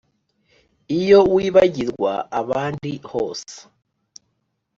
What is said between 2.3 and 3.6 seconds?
abandi hose